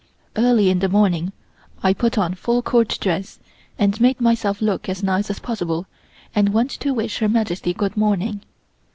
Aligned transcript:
Early 0.35 0.71
in 0.71 0.79
the 0.79 0.89
morning 0.89 1.31
I 1.83 1.93
put 1.93 2.17
on 2.17 2.33
full 2.33 2.63
Court 2.63 2.97
dress, 2.99 3.37
and 3.77 4.01
made 4.01 4.19
myself 4.19 4.59
look 4.59 4.89
as 4.89 5.03
nice 5.03 5.29
as 5.29 5.37
possible 5.37 5.85
and 6.33 6.49
went 6.49 6.71
to 6.71 6.91
wish 6.91 7.19
Her 7.19 7.29
Majesty 7.29 7.71
good 7.71 7.95
morning. 7.95 8.41